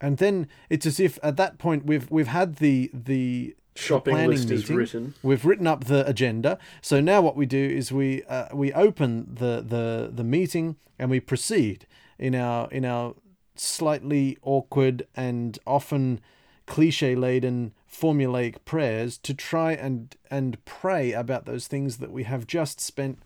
[0.00, 4.30] and then it's as if at that point we've we've had the the Shopping planning
[4.30, 4.76] list is meeting.
[4.76, 5.14] written.
[5.22, 6.58] We've written up the agenda.
[6.82, 11.10] So now what we do is we uh, we open the, the the meeting and
[11.10, 11.86] we proceed
[12.18, 13.14] in our in our
[13.54, 16.20] slightly awkward and often
[16.66, 22.46] cliche laden formulaic prayers to try and and pray about those things that we have
[22.46, 23.18] just spent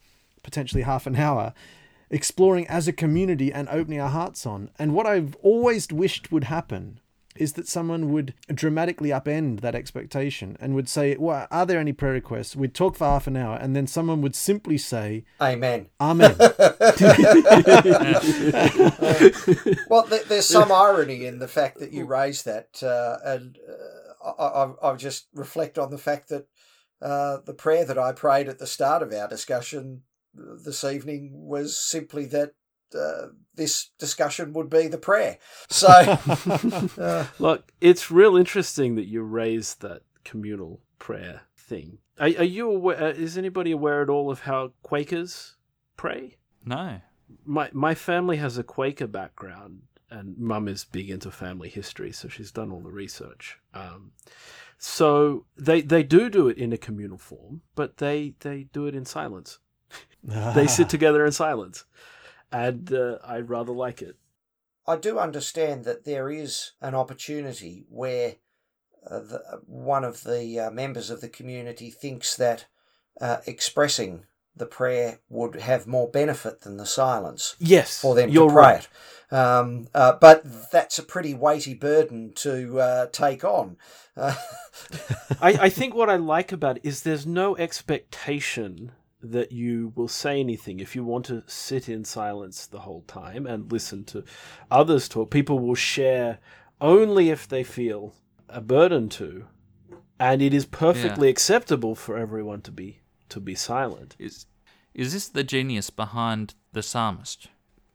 [0.43, 1.53] potentially half an hour
[2.11, 4.71] exploring as a community and opening our hearts on.
[4.79, 7.01] And what I've always wished would happen
[7.35, 11.95] is that someone would dramatically upend that expectation and would say, Well, are there any
[11.95, 12.55] prayer requests?
[12.55, 15.89] We'd talk for half an hour, and then someone would simply say, Amen.
[16.01, 16.37] Amen.
[19.89, 23.73] Well, there's some irony in the fact that you raised that, uh, and uh,
[24.25, 26.47] I, I, I'll just reflect on the fact that
[27.01, 30.03] uh, the prayer that I prayed at the start of our discussion
[30.35, 32.55] this evening was simply that
[32.95, 35.39] uh, this discussion would be the prayer.
[35.69, 35.89] So,
[36.99, 41.99] uh, Look, it's real interesting that you raised that communal prayer thing.
[42.19, 43.03] Are, are you aware?
[43.03, 45.57] Uh, is anybody aware at all of how Quakers
[45.97, 46.37] pray?
[46.65, 47.01] No.
[47.45, 49.83] My my family has a Quaker background,
[50.13, 53.59] and Mum is big into family history, so she's done all the research.
[53.73, 54.13] Um,
[54.79, 58.95] so they they do do it in a communal form, but they they do it
[58.95, 59.59] in silence.
[60.25, 61.85] They sit together in silence,
[62.53, 64.17] and uh, I rather like it.
[64.87, 68.37] I do understand that there is an opportunity where
[69.05, 72.67] uh, the, one of the uh, members of the community thinks that
[73.21, 78.49] uh, expressing the prayer would have more benefit than the silence Yes, for them you're
[78.49, 78.89] to pray right.
[79.31, 79.35] it.
[79.35, 83.79] Um, uh, but that's a pretty weighty burden to uh, take on.
[84.15, 84.35] Uh,
[85.41, 90.09] I, I think what I like about it is there's no expectation that you will
[90.09, 90.81] say anything.
[90.81, 94.25] If you want to sit in silence the whole time and listen to
[94.71, 96.39] others talk, people will share
[96.81, 98.15] only if they feel
[98.49, 99.47] a burden to,
[100.19, 102.99] and it is perfectly acceptable for everyone to be
[103.33, 104.17] to be silent.
[104.19, 104.47] Is
[104.95, 107.49] is this the genius behind the psalmist?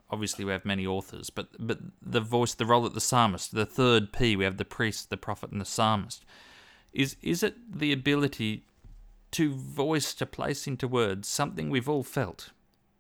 [0.10, 3.66] Obviously, we have many authors, but but the voice, the role of the psalmist, the
[3.66, 6.26] third P, we have the priest, the prophet, and the psalmist.
[6.94, 8.64] Is is it the ability
[9.32, 12.52] to voice, to place into words something we've all felt,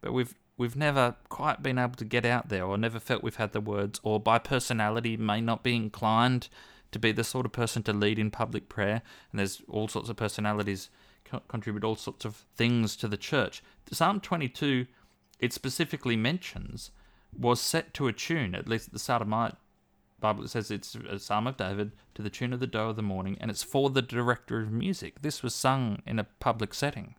[0.01, 3.37] but we've we've never quite been able to get out there, or never felt we've
[3.37, 6.49] had the words, or by personality may not be inclined
[6.91, 9.01] to be the sort of person to lead in public prayer.
[9.31, 10.89] And there's all sorts of personalities
[11.29, 13.63] co- contribute all sorts of things to the church.
[13.91, 14.87] Psalm 22,
[15.39, 16.91] it specifically mentions,
[17.37, 19.51] was set to a tune, at least at the start of my
[20.19, 22.95] Bible, it says it's a Psalm of David to the tune of the doe of
[22.95, 25.21] the morning, and it's for the director of music.
[25.21, 27.15] This was sung in a public setting.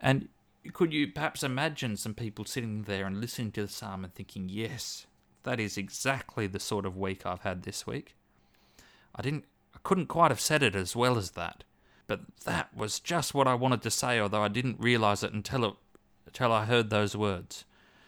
[0.00, 0.28] And
[0.72, 4.48] could you perhaps imagine some people sitting there and listening to the psalm and thinking,
[4.48, 5.06] yes,
[5.44, 8.16] that is exactly the sort of week I've had this week?
[9.14, 9.44] I didn't,
[9.74, 11.62] I couldn't quite have said it as well as that,
[12.10, 15.64] but that was just what I wanted to say, although I didn't realize it until
[15.64, 15.74] it,
[16.26, 17.64] until I heard those words.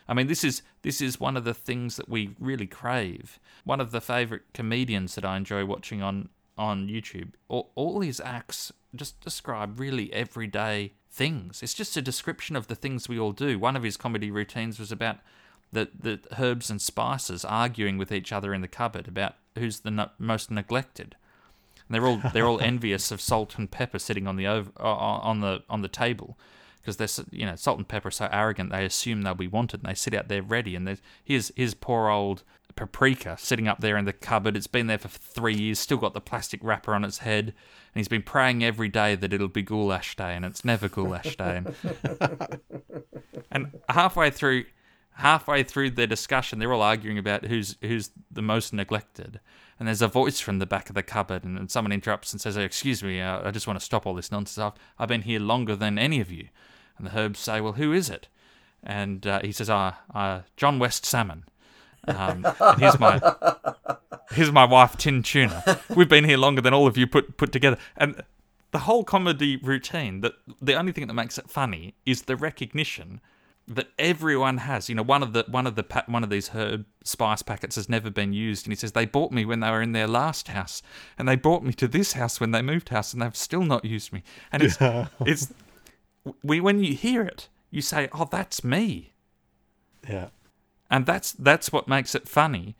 [0.08, 3.38] I mean, this is this is one of the things that we really crave.
[3.62, 7.34] One of the favorite comedians that I enjoy watching on on YouTube.
[7.46, 11.62] All, all his acts just describe really everyday things.
[11.62, 13.56] It's just a description of the things we all do.
[13.56, 15.18] One of his comedy routines was about
[15.70, 19.92] the the herbs and spices arguing with each other in the cupboard about who's the
[19.92, 21.14] no- most neglected.
[21.88, 25.40] And they're all they're all envious of salt and pepper sitting on the over, on
[25.40, 26.38] the on the table.
[26.80, 29.80] Because they're you know salt and pepper are so arrogant they assume they'll be wanted
[29.80, 30.74] and they sit out there ready.
[30.74, 32.42] And there's here's his poor old
[32.74, 34.56] paprika sitting up there in the cupboard.
[34.56, 37.46] It's been there for three years still got the plastic wrapper on its head.
[37.46, 41.36] And he's been praying every day that it'll be goulash day and it's never goulash
[41.36, 41.62] day.
[41.62, 41.74] And,
[43.50, 44.64] and halfway through
[45.16, 49.40] halfway through their discussion they're all arguing about who's who's the most neglected
[49.78, 52.40] and there's a voice from the back of the cupboard and, and someone interrupts and
[52.40, 54.58] says excuse me uh, i just want to stop all this nonsense.
[54.58, 56.48] I've, I've been here longer than any of you.
[56.98, 58.28] And the herbs say well who is it?
[58.82, 61.44] And uh, he says ah uh, john west salmon.
[62.06, 63.20] Um, and here's my
[64.32, 65.80] here's my wife tin tuna.
[65.94, 67.78] We've been here longer than all of you put put together.
[67.96, 68.22] And
[68.72, 73.20] the whole comedy routine that the only thing that makes it funny is the recognition
[73.68, 74.88] that everyone has.
[74.88, 77.88] You know, one of the one of the one of these herb spice packets has
[77.88, 80.48] never been used, and he says they bought me when they were in their last
[80.48, 80.82] house,
[81.18, 83.84] and they brought me to this house when they moved house, and they've still not
[83.84, 84.22] used me.
[84.50, 84.76] And it's
[85.26, 85.52] it's
[86.42, 89.12] we when you hear it, you say, "Oh, that's me,"
[90.08, 90.28] yeah.
[90.90, 92.76] and that's that's what makes it funny.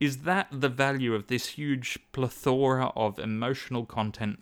[0.00, 4.40] Is that the value of this huge plethora of emotional content,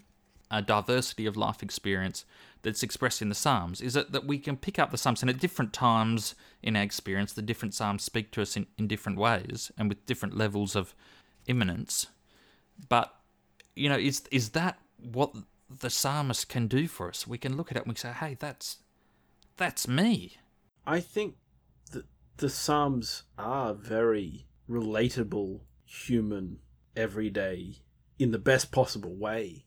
[0.50, 2.24] a diversity of life experience
[2.62, 3.80] that's expressed in the Psalms?
[3.80, 6.82] Is it that we can pick up the Psalms and at different times in our
[6.82, 10.76] experience, the different Psalms speak to us in, in different ways and with different levels
[10.76, 10.94] of
[11.46, 12.06] imminence,
[12.88, 13.14] but
[13.74, 15.34] you know, is is that what
[15.68, 17.26] the psalmist can do for us?
[17.26, 18.78] We can look at it and we say, "Hey, that's
[19.56, 20.36] that's me."
[20.86, 21.36] I think
[21.92, 22.04] that
[22.38, 26.58] the Psalms are very relatable, human,
[26.96, 27.76] everyday,
[28.18, 29.64] in the best possible way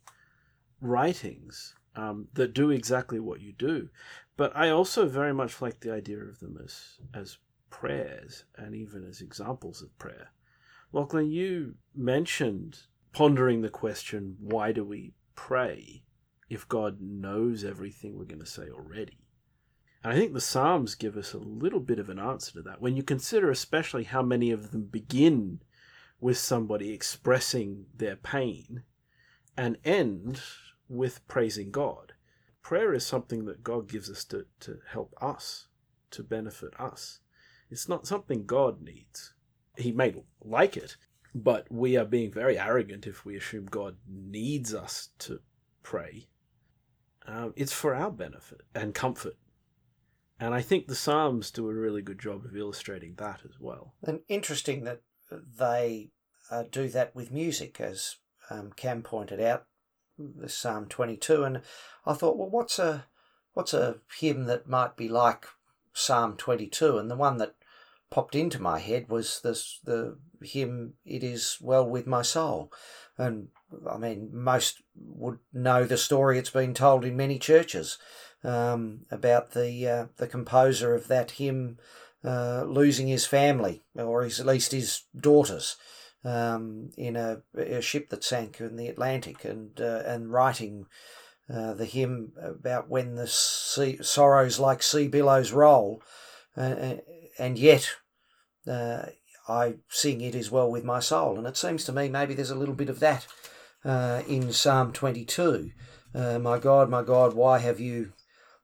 [0.84, 3.90] writings um, that do exactly what you do.
[4.36, 7.38] But I also very much like the idea of them as as
[7.70, 10.32] prayers and even as examples of prayer.
[10.92, 12.82] Lachlan, you mentioned
[13.14, 16.04] pondering the question, why do we pray
[16.50, 19.18] if God knows everything we're going to say already?
[20.04, 22.82] And I think the Psalms give us a little bit of an answer to that.
[22.82, 25.62] When you consider, especially, how many of them begin
[26.20, 28.84] with somebody expressing their pain
[29.58, 30.42] and end
[30.94, 32.14] with praising God.
[32.62, 35.68] Prayer is something that God gives us to, to help us,
[36.12, 37.20] to benefit us.
[37.70, 39.34] It's not something God needs.
[39.78, 40.96] He may like it,
[41.36, 45.40] but we are being very arrogant if we assume God needs us to
[45.82, 46.28] pray.
[47.26, 49.36] Um, it's for our benefit and comfort.
[50.40, 53.96] And I think the Psalms do a really good job of illustrating that as well.
[54.04, 56.12] And interesting that they
[56.52, 58.18] uh, do that with music, as
[58.50, 59.66] um, Cam pointed out,
[60.48, 61.44] Psalm 22.
[61.44, 61.62] And
[62.06, 63.06] I thought, well, what's a
[63.54, 65.46] what's a hymn that might be like
[65.94, 66.98] Psalm 22?
[66.98, 67.56] And the one that
[68.10, 72.72] popped into my head was this the hymn "It Is Well with My Soul,"
[73.18, 73.48] and
[73.90, 76.38] I mean most would know the story.
[76.38, 77.98] It's been told in many churches
[78.44, 81.80] um, about the uh, the composer of that hymn
[82.24, 85.76] uh, losing his family, or his, at least his daughters,
[86.24, 90.86] um, in a, a, ship that sank in the Atlantic, and uh, and writing.
[91.54, 96.02] Uh, the hymn about when the sea, sorrows like sea billows roll,
[96.56, 96.96] uh,
[97.38, 97.90] and yet
[98.66, 99.08] uh,
[99.48, 101.38] I sing it as well with my soul.
[101.38, 103.28] And it seems to me maybe there's a little bit of that
[103.84, 105.72] uh, in Psalm 22.
[106.16, 108.14] Uh, my God, my God, why have you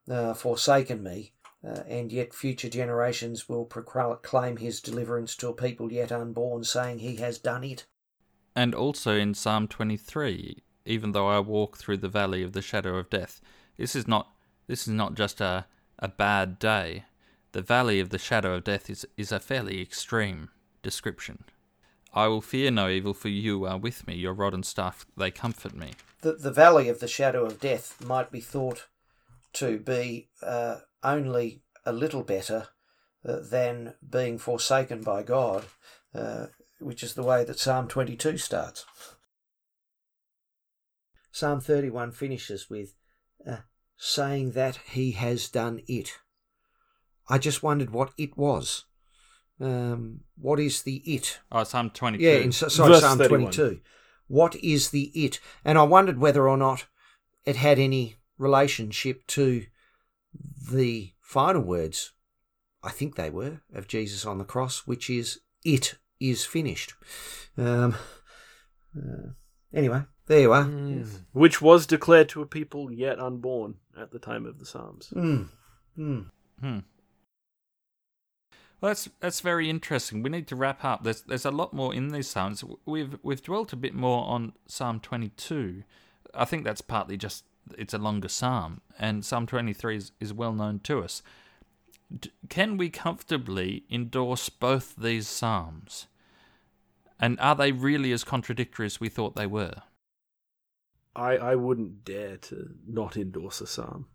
[0.09, 1.33] uh, forsaken me?
[1.65, 6.99] Uh, and yet future generations will proclaim his deliverance to a people yet unborn, saying
[6.99, 7.85] he has done it.
[8.55, 12.95] And also in Psalm 23, even though I walk through the valley of the shadow
[12.95, 13.41] of death,
[13.77, 14.29] this is not
[14.67, 15.65] this is not just a,
[15.97, 17.05] a bad day.
[17.53, 20.49] The valley of the shadow of death is, is a fairly extreme
[20.83, 21.43] description.
[22.13, 24.15] I will fear no evil, for you are with me.
[24.15, 25.93] Your rod and staff, they comfort me.
[26.21, 28.87] The, the valley of the shadow of death might be thought
[29.53, 32.67] to be uh, only a little better
[33.27, 35.65] uh, than being forsaken by God,
[36.13, 36.47] uh,
[36.79, 38.85] which is the way that Psalm 22 starts.
[41.31, 42.95] Psalm 31 finishes with
[43.47, 43.57] uh,
[43.97, 46.17] saying that he has done it.
[47.27, 48.85] I just wondered what it was.
[49.61, 51.39] Um, what is the it?
[51.51, 52.23] Oh, Psalm 22.
[52.23, 53.51] Yeah, in, sorry, Verse Psalm 31.
[53.51, 53.81] 22.
[54.27, 55.39] What is the it?
[55.65, 56.85] And I wondered whether or not
[57.45, 59.65] it had any relationship to
[60.71, 62.13] the final words,
[62.83, 66.93] I think they were, of Jesus on the cross, which is, it is finished.
[67.57, 67.95] Um,
[68.95, 69.31] uh,
[69.73, 70.65] anyway, there you are.
[70.65, 71.23] Mm.
[71.33, 75.11] Which was declared to a people yet unborn at the time of the Psalms.
[75.15, 75.49] Mm.
[75.97, 76.25] Mm.
[76.59, 76.79] Hmm.
[78.81, 80.23] Well, that's that's very interesting.
[80.23, 81.03] We need to wrap up.
[81.03, 82.63] There's there's a lot more in these psalms.
[82.85, 85.83] We've we've dwelt a bit more on Psalm 22.
[86.33, 87.43] I think that's partly just
[87.77, 91.21] it's a longer psalm, and Psalm 23 is, is well known to us.
[92.17, 96.07] D- can we comfortably endorse both these psalms?
[97.19, 99.75] And are they really as contradictory as we thought they were?
[101.15, 104.07] I I wouldn't dare to not endorse a psalm.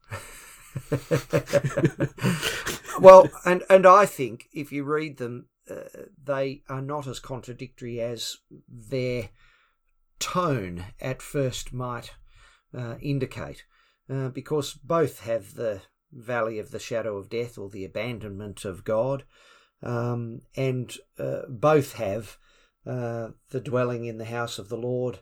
[3.00, 8.00] well, and and I think if you read them, uh, they are not as contradictory
[8.00, 8.38] as
[8.68, 9.30] their
[10.18, 12.12] tone at first might
[12.76, 13.64] uh, indicate,
[14.10, 18.84] uh, because both have the valley of the shadow of death or the abandonment of
[18.84, 19.24] God,
[19.82, 22.36] um, and uh, both have
[22.86, 25.20] uh, the dwelling in the house of the Lord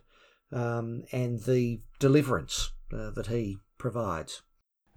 [0.51, 4.41] um, and the deliverance uh, that He provides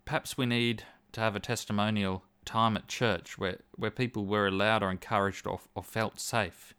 [0.06, 4.82] perhaps we need to have a testimonial time at church where, where people were allowed
[4.82, 6.72] or encouraged or, or felt safe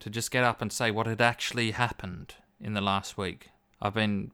[0.00, 3.50] to just get up and say what had actually happened in the last week.
[3.80, 4.30] I've been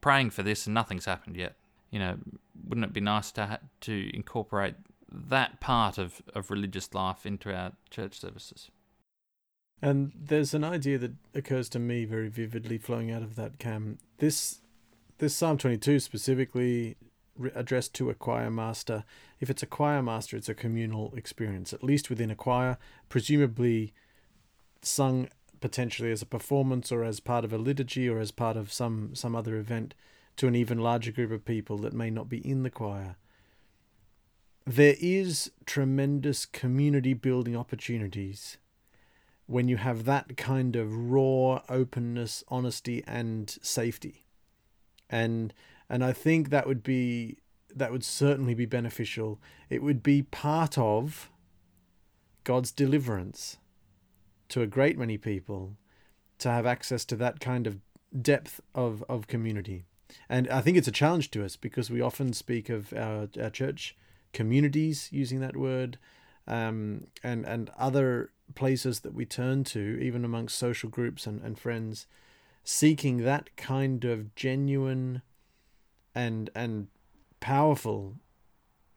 [0.00, 1.56] praying for this and nothing's happened yet.
[1.90, 2.18] You know,
[2.66, 4.74] wouldn't it be nice to ha- to incorporate
[5.10, 8.70] that part of, of religious life into our church services?
[9.80, 13.98] And there's an idea that occurs to me very vividly flowing out of that cam.
[14.18, 14.60] This
[15.18, 16.96] this Psalm 22 specifically
[17.54, 19.04] addressed to a choir master.
[19.40, 22.78] If it's a choir master, it's a communal experience, at least within a choir,
[23.08, 23.92] presumably
[24.82, 25.28] sung
[25.60, 29.14] potentially as a performance or as part of a liturgy or as part of some
[29.14, 29.94] some other event
[30.36, 33.16] to an even larger group of people that may not be in the choir.
[34.66, 38.58] There is tremendous community building opportunities
[39.46, 44.24] when you have that kind of raw openness, honesty and safety.
[45.08, 45.54] And
[45.88, 47.38] and I think that would be
[47.74, 49.40] that would certainly be beneficial.
[49.70, 51.30] It would be part of
[52.44, 53.56] God's deliverance
[54.48, 55.76] to a great many people
[56.38, 57.78] to have access to that kind of
[58.20, 59.84] depth of, of community.
[60.28, 63.50] And I think it's a challenge to us because we often speak of our, our
[63.50, 63.96] church
[64.32, 65.98] communities using that word
[66.46, 71.58] um, and, and other places that we turn to, even amongst social groups and, and
[71.58, 72.06] friends,
[72.64, 75.22] seeking that kind of genuine
[76.14, 76.88] and and
[77.40, 78.16] powerful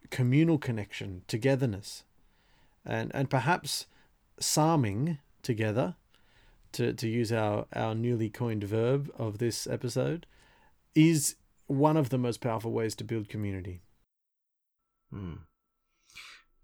[0.10, 2.04] communal connection, togetherness,
[2.86, 3.86] and and perhaps
[4.40, 5.96] psalming together,
[6.74, 10.26] to to use our our newly coined verb of this episode,
[10.96, 11.36] is
[11.68, 13.82] one of the most powerful ways to build community.
[15.12, 15.34] Hmm.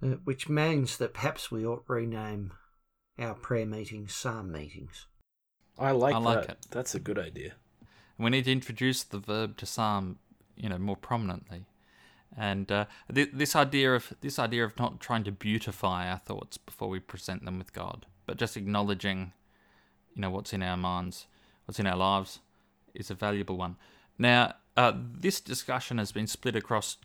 [0.01, 2.53] Uh, which means that perhaps we ought rename
[3.19, 5.07] our prayer meetings psalm meetings.
[5.79, 6.51] I like, I like that.
[6.51, 6.67] it.
[6.71, 7.53] That's a good idea.
[8.17, 10.19] We need to introduce the verb to psalm,
[10.55, 11.65] you know, more prominently.
[12.35, 16.57] And uh, th- this idea of this idea of not trying to beautify our thoughts
[16.57, 19.31] before we present them with God, but just acknowledging,
[20.13, 21.25] you know, what's in our minds,
[21.65, 22.39] what's in our lives,
[22.93, 23.77] is a valuable one.
[24.19, 26.97] Now, uh, this discussion has been split across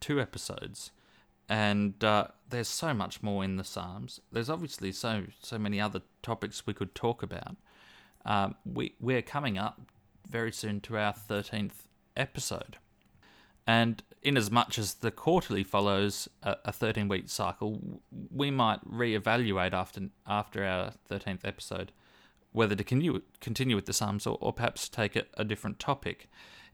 [0.00, 0.90] two episodes,
[1.48, 4.20] and uh, there's so much more in the Psalms.
[4.32, 7.56] There's obviously so so many other topics we could talk about.
[8.26, 9.80] Um, we we're coming up
[10.28, 12.78] very soon to our thirteenth episode,
[13.66, 18.00] and in as much as the quarterly follows a, a thirteen week cycle,
[18.30, 21.92] we might reevaluate after after our thirteenth episode
[22.52, 26.28] whether to continue continue with the Psalms or, or perhaps take a, a different topic.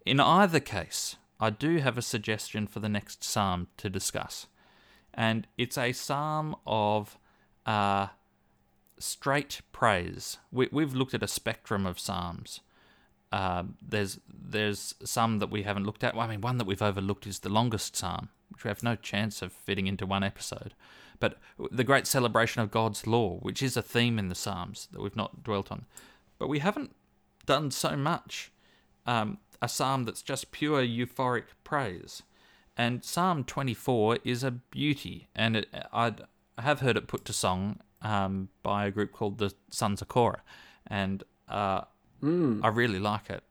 [0.05, 4.47] In either case, I do have a suggestion for the next psalm to discuss,
[5.14, 7.18] and it's a psalm of
[7.66, 8.09] uh,
[8.99, 10.38] straight praise.
[10.53, 12.61] We, we've looked at a spectrum of psalms.
[13.33, 16.14] Uh, there's there's some that we haven't looked at.
[16.14, 18.97] Well, I mean, one that we've overlooked is the longest psalm, which we have no
[18.97, 20.74] chance of fitting into one episode.
[21.20, 21.39] But
[21.70, 25.16] the great celebration of God's law, which is a theme in the psalms that we've
[25.16, 25.85] not dwelt on.
[26.39, 26.95] But we haven't
[27.47, 28.51] done so much.
[29.07, 32.22] Um, a psalm that's just pure euphoric praise.
[32.76, 36.14] And Psalm 24 is a beauty, and it, I
[36.59, 40.43] have heard it put to song um, by a group called the Sons of Korah,
[40.87, 41.83] and uh,
[42.22, 43.42] I really like it.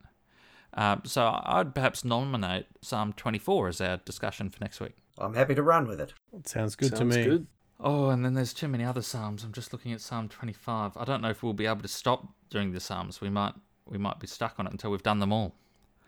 [0.74, 4.93] Um, so I'd perhaps nominate Psalm 24 as our discussion for next week.
[5.17, 6.13] I'm happy to run with it.
[6.38, 7.26] It sounds good Sounds to me.
[7.26, 7.47] good.
[7.80, 9.43] Oh, and then there's too many other psalms.
[9.43, 10.97] I'm just looking at Psalm 25.
[10.97, 13.22] I don't know if we'll be able to stop doing the psalms.
[13.22, 13.53] We might
[13.86, 15.55] we might be stuck on it until we've done them all.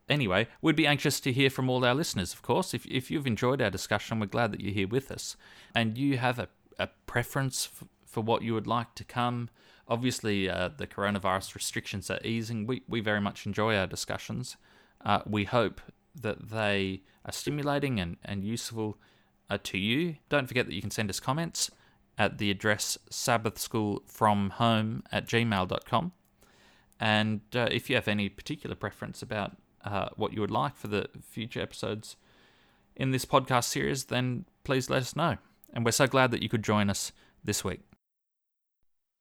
[0.08, 2.74] Anyway, we'd be anxious to hear from all our listeners, of course.
[2.74, 5.36] If, if you've enjoyed our discussion, we're glad that you're here with us.
[5.74, 9.50] And you have a, a preference f- for what you would like to come.
[9.92, 12.66] Obviously, uh, the coronavirus restrictions are easing.
[12.66, 14.56] We, we very much enjoy our discussions.
[15.04, 15.82] Uh, we hope
[16.16, 18.98] that they are stimulating and, and useful
[19.50, 20.16] uh, to you.
[20.30, 21.72] Don't forget that you can send us comments
[22.18, 26.14] at the address sabbathschoolfromhome at gmail.com.
[26.98, 30.88] And uh, if you have any particular preference about uh, what you would like for
[30.88, 32.16] the future episodes
[32.96, 35.36] in this podcast series, then please let us know.
[35.74, 37.12] And we're so glad that you could join us
[37.44, 37.82] this week.